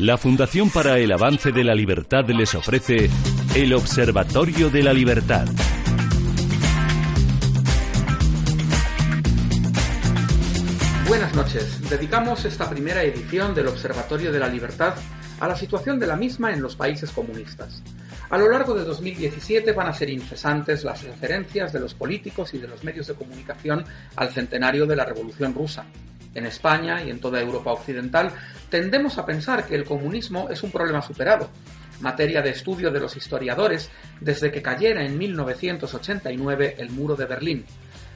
[0.00, 3.10] la Fundación para el Avance de la Libertad les ofrece
[3.54, 5.46] el Observatorio de la Libertad.
[11.06, 11.90] Buenas noches.
[11.90, 14.94] Dedicamos esta primera edición del Observatorio de la Libertad
[15.38, 17.82] a la situación de la misma en los países comunistas.
[18.30, 22.58] A lo largo de 2017 van a ser incesantes las referencias de los políticos y
[22.58, 23.84] de los medios de comunicación
[24.16, 25.84] al centenario de la Revolución Rusa.
[26.34, 28.32] En España y en toda Europa Occidental
[28.70, 31.50] tendemos a pensar que el comunismo es un problema superado,
[32.00, 37.64] materia de estudio de los historiadores desde que cayera en 1989 el muro de Berlín.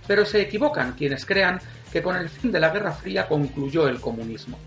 [0.06, 1.60] Pero se equivocan quienes crean
[1.92, 4.58] que con el fin de la Guerra Fría concluyó el comunismo.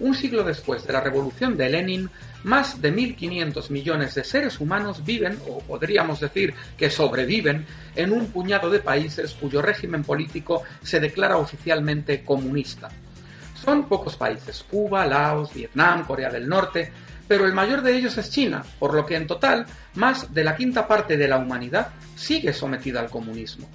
[0.00, 2.08] Un siglo después de la revolución de Lenin,
[2.44, 8.28] más de 1.500 millones de seres humanos viven, o podríamos decir que sobreviven, en un
[8.28, 12.88] puñado de países cuyo régimen político se declara oficialmente comunista.
[13.64, 16.92] Son pocos países, Cuba, Laos, Vietnam, Corea del Norte,
[17.28, 20.56] pero el mayor de ellos es China, por lo que en total más de la
[20.56, 23.68] quinta parte de la humanidad sigue sometida al comunismo.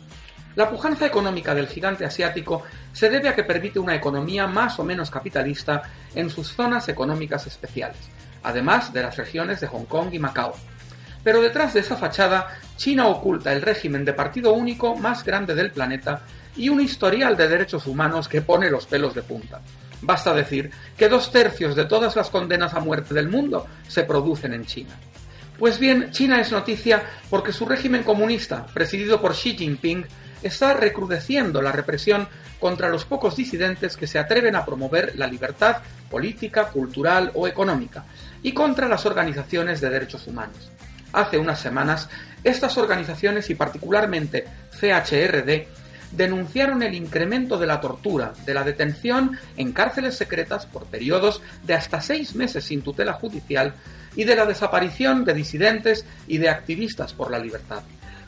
[0.55, 4.83] La pujanza económica del gigante asiático se debe a que permite una economía más o
[4.83, 5.83] menos capitalista
[6.15, 7.99] en sus zonas económicas especiales,
[8.41, 10.55] además de las regiones de Hong Kong y Macao.
[11.23, 15.71] Pero detrás de esa fachada, China oculta el régimen de partido único más grande del
[15.71, 16.21] planeta
[16.55, 19.61] y un historial de derechos humanos que pone los pelos de punta.
[20.01, 24.53] Basta decir que dos tercios de todas las condenas a muerte del mundo se producen
[24.53, 24.95] en China.
[25.57, 30.05] Pues bien, China es noticia porque su régimen comunista, presidido por Xi Jinping,
[30.43, 32.27] está recrudeciendo la represión
[32.59, 35.77] contra los pocos disidentes que se atreven a promover la libertad
[36.09, 38.05] política, cultural o económica,
[38.43, 40.71] y contra las organizaciones de derechos humanos.
[41.15, 42.09] Hace unas semanas,
[42.43, 44.43] estas organizaciones y particularmente
[44.77, 45.65] CHRD
[46.11, 51.73] denunciaron el incremento de la tortura, de la detención en cárceles secretas por periodos de
[51.73, 53.75] hasta seis meses sin tutela judicial
[54.17, 57.83] y de la desaparición de disidentes y de activistas por la libertad.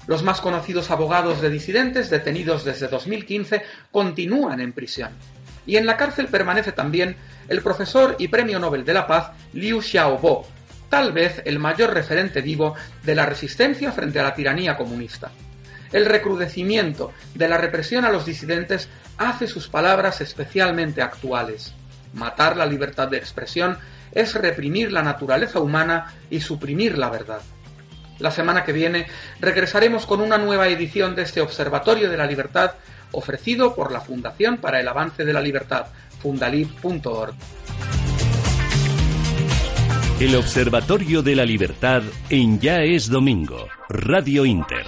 [0.08, 5.10] Los más conocidos abogados de disidentes detenidos desde 2015 continúan en prisión.
[5.66, 7.18] Y en la cárcel permanece también
[7.50, 10.48] el profesor y premio Nobel de la Paz Liu Xiaobo,
[10.90, 15.32] tal vez el mayor referente vivo de la resistencia frente a la tiranía comunista.
[15.92, 21.74] El recrudecimiento de la represión a los disidentes hace sus palabras especialmente actuales.
[22.14, 23.78] Matar la libertad de expresión
[24.12, 27.42] es reprimir la naturaleza humana y suprimir la verdad.
[28.20, 29.08] La semana que viene
[29.40, 32.72] regresaremos con una nueva edición de este Observatorio de la Libertad
[33.12, 35.88] ofrecido por la Fundación para el Avance de la Libertad,
[36.22, 37.36] fundalib.org.
[40.20, 42.02] El Observatorio de la Libertad
[42.32, 44.84] en Ya es Domingo, Radio Inter.